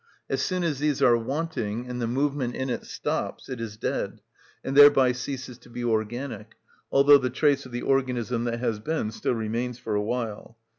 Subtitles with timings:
[0.31, 4.19] As soon as these are wanting and the movement in it stops it is dead,
[4.63, 6.55] and thereby ceases to be organic,
[6.91, 10.57] although the trace of the organism that has been still remains for a while.